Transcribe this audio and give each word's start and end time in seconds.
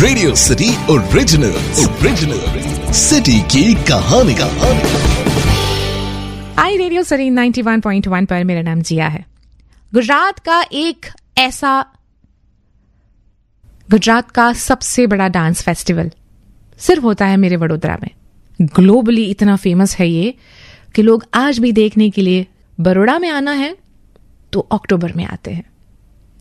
Radio 0.00 0.34
city 0.34 0.68
original 0.86 1.54
original 1.82 2.92
city 2.92 3.40
की 3.40 3.74
कहानी 3.74 4.34
का 4.34 4.46
आई 6.62 6.76
रेडियो 6.76 7.02
सरी 7.02 7.30
91.1 7.30 8.26
पर 8.26 8.44
मेरा 8.44 8.62
नाम 8.62 8.82
जिया 8.82 9.08
है। 9.08 9.24
गुजरात 9.94 10.38
का 10.38 10.64
एक 10.72 11.06
ऐसा 11.38 11.86
गुजरात 13.90 14.30
का 14.30 14.52
सबसे 14.52 15.06
बड़ा 15.06 15.28
डांस 15.28 15.62
फेस्टिवल 15.62 16.10
सिर्फ़ 16.78 17.02
होता 17.02 17.26
है 17.26 17.36
मेरे 17.36 17.56
वडोदरा 17.56 17.98
में। 18.02 18.10
ग्लोबली 18.62 19.24
इतना 19.24 19.56
फ़ेमस 19.56 19.96
है 19.96 20.08
ये 20.08 20.34
कि 20.94 21.02
लोग 21.02 21.24
आज 21.34 21.58
भी 21.58 21.72
देखने 21.72 22.10
के 22.10 22.22
लिए 22.22 22.46
बड़ोड़ा 22.80 23.18
में 23.18 23.30
आना 23.30 23.52
है 23.52 23.76
तो 24.52 24.60
अक्टूबर 24.60 25.12
में 25.12 25.24
आते 25.24 25.50
हैं। 25.50 25.64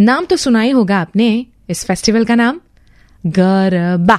नाम 0.00 0.24
तो 0.24 0.36
सुना 0.36 0.60
ही 0.60 0.70
होगा 0.70 1.00
आपने, 1.00 1.46
इस 1.70 1.84
फेस्टिवल 1.84 2.24
का 2.24 2.34
नाम। 2.34 2.60
गरबा। 3.24 4.18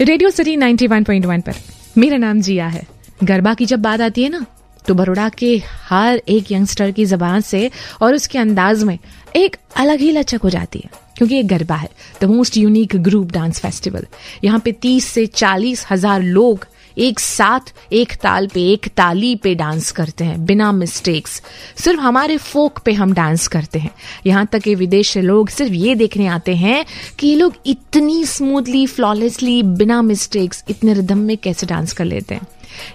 रेडियो 0.00 0.30
सिटी 0.30 0.56
91.1 0.56 1.42
पर। 1.42 1.54
मेरा 1.98 2.16
नाम 2.18 2.40
जिया 2.40 2.66
है। 2.68 2.86
गरबा 3.24 3.54
की 3.54 3.66
जब 3.66 3.82
बात 3.82 4.00
आती 4.00 4.22
है 4.22 4.28
ना 4.28 4.44
तो 4.86 4.94
बड़ोड़ा 4.94 5.28
के 5.28 5.56
हर 5.84 6.20
एक 6.28 6.50
यंगस्टर 6.52 6.90
की 6.90 7.04
जबान 7.06 7.40
से 7.40 7.70
और 8.02 8.14
उसके 8.14 8.38
अंदाज 8.38 8.82
में 8.84 8.98
एक 9.36 9.56
अलग 9.76 9.98
ही 10.00 10.10
लचक 10.12 10.40
हो 10.42 10.50
जाती 10.50 10.78
है, 10.78 10.90
क्योंकि 11.16 11.34
ये 11.34 11.42
गरबा 11.44 11.74
है। 11.74 11.88
The 12.20 12.24
most 12.26 12.56
unique 12.56 12.96
group 13.02 13.32
dance 13.32 13.60
festival 13.60 14.06
यहाँ 14.44 14.58
पे 14.58 14.72
30 14.74 15.04
से 15.04 15.26
चालीस 15.26 15.86
हज़ार 15.90 16.22
लोग 16.22 16.66
एक 16.96 17.20
साथ, 17.20 17.72
एक 17.92 18.12
ताल 18.14 18.46
पे, 18.46 18.62
एक 18.62 18.88
ताली 18.88 19.34
पे 19.36 19.54
डांस 19.54 19.90
करते 19.92 20.24
हैं, 20.24 20.44
बिना 20.46 20.70
मिस्टेक्स 20.72 21.40
सिर्फ़ 21.76 22.00
हमारे 22.00 22.36
फोक 22.38 22.78
पे 22.78 22.92
हम 22.92 23.12
डांस 23.12 23.46
करते 23.48 23.78
हैं। 23.78 23.90
यहाँ 24.26 24.46
तक 24.46 24.60
कि 24.60 24.74
विदेश 24.74 25.10
से 25.10 25.22
लोग 25.22 25.48
सिर्फ़ 25.48 25.72
ये 25.74 25.94
देखने 25.94 26.26
आते 26.28 26.54
हैं 26.56 26.84
कि 27.18 27.26
ये 27.26 27.34
लोग 27.34 27.54
इतनी 27.66 28.24
स्मूथली 28.26 28.86
फ्लॉलेसली 28.86 29.62
बिना 29.62 30.00
मिस्टेक्स 30.02 30.64
इतने 30.70 30.94
रिदम 30.94 31.18
में 31.18 31.36
कैसे 31.38 31.66
डांस 31.66 31.92
कर 31.92 32.04
लेते 32.04 32.34
हैं। 32.34 32.46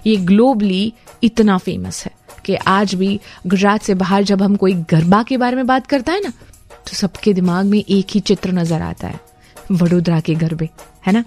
ये 0.06 0.16
ग्लोबली 0.16 0.92
इतना 1.22 1.58
फ़ेमस 1.58 2.04
है 2.04 2.10
कि 2.44 2.54
आज 2.54 2.94
भी 2.94 3.18
गुजरात 3.46 3.82
से 3.82 3.94
बाहर 3.94 4.22
जब 4.24 4.42
हम 4.42 4.56
कोई 4.56 4.72
गरबा 4.90 5.22
के 5.22 5.36
बारे 5.36 5.56
में 5.56 5.66
बात 5.66 5.86
करता 5.86 6.12
है 6.12 6.20
ना 6.20 6.32
तो 6.86 6.96
सबके 6.96 7.32
दिमाग 7.34 7.66
में 7.66 7.78
एक 7.78 8.06
ही 8.10 8.20
चित्र 8.20 8.52
नज़र 8.52 8.82
आता 8.82 9.08
है, 9.08 9.20
वडोदरा 9.72 10.18
के 10.20 10.34
गरबे, 10.34 10.68
है 11.06 11.12
ना? 11.12 11.24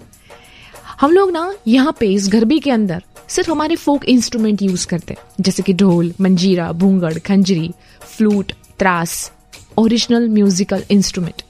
हम 1.00 1.12
लोग 1.12 1.30
ना 1.30 1.54
यहाँ 1.66 1.96
पे, 2.00 2.06
इस 2.06 2.28
गरबे 2.28 2.58
के 2.58 2.70
अंदर, 2.70 3.02
सिर्फ़ 3.28 3.50
हमारे 3.50 3.76
फोक 3.76 4.04
इंस्ट्रूमेंट 4.04 4.62
यूज़ 4.62 4.86
करते 4.86 5.14
हैं। 5.14 5.22
जैसे 5.40 5.62
कि 5.62 5.72
ढोल, 5.72 6.12
मंजीरा, 6.20 6.72
भूंगड़, 6.72 7.18
खंजरी 7.18 7.70
फ्लूट 8.00 8.52
त्रास 8.78 9.32
ओरिजिनल 9.78 10.28
म्यूजिकल 10.28 10.84
इंस्ट्रूमेंट 10.90 11.42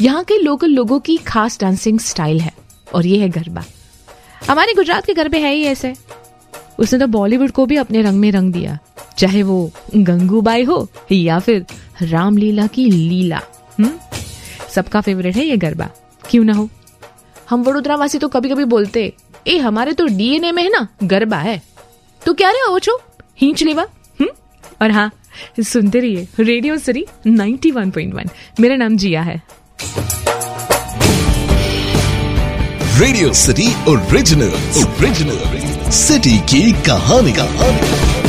यहाँ 0.00 0.24
के 0.24 0.38
लोकल 0.38 0.68
लोगों 0.68 1.00
की 1.00 1.16
खास 1.16 1.60
डांसिंग 1.60 2.00
स्टाइल 2.00 2.40
है, 2.40 2.52
और 2.94 3.06
ये 3.06 3.18
है 3.18 3.28
गरबा। 3.28 3.64
हमारे 4.50 4.74
गुजरात 4.74 5.06
के 5.06 5.14
गरबे 5.14 5.38
है 5.38 5.54
ही 5.54 5.64
ऐसे। 5.64 5.94
उसने 6.78 6.98
तो 6.98 7.06
बॉलीवुड 7.06 7.50
को 7.50 7.66
भी 7.66 7.76
अपने 7.76 8.02
रंग 8.02 8.20
में 8.20 8.30
रंग 8.32 8.52
दिया, 8.52 8.78
चाहे 9.18 9.42
वो 9.42 9.70
गंगूबाई 9.96 10.64
हो, 10.64 10.88
या 11.12 11.38
फिर 11.38 11.66
रामलीला 12.02 12.66
की 12.66 12.90
लीला। 12.90 13.40
हम्म? 13.80 13.90
सबका 14.70 15.00
फेवरेट 15.00 15.36
है 15.36 15.44
ये 15.44 15.56
गरबा। 15.56 15.90
क्यों 16.30 16.44
ना 16.44 16.52
हो? 16.52 16.68
हम 17.50 17.62
वडोदरा 17.62 17.96
वासी 17.96 18.18
तो 18.18 18.28
कभी 18.28 18.48
कभी 18.48 18.64
बोलते, 18.64 19.12
ए, 19.46 19.56
हमारे 19.58 19.92
तो 19.92 20.06
डीएनए 20.06 20.52
में 20.52 20.62
है 20.62 20.68
ना, 20.70 20.86
गरबा 21.02 21.36
है। 21.36 21.60
तो 22.22 22.34
क्या 22.34 22.50
रे 22.50 22.62
ओछो 22.68 22.98
हिंच 23.40 23.62
लेवा 23.62 23.82
हम्म? 24.20 24.30
और 24.82 24.90
हाँ 24.90 25.10
सुनते 25.62 26.00
रहिए 26.00 26.26
रेडियो 26.40 26.76
सरी 26.78 27.04
91.1 27.26 28.30
मेरा 28.60 28.76
नाम 28.76 28.96
जिया 28.96 29.22
है। 29.22 29.42
Radio 33.00 33.32
city 33.32 33.68
original 33.88 34.52
original 34.82 35.90
city 35.92 36.38
की 36.50 36.72
कहानी 36.82 37.32
कहानी। 37.32 38.25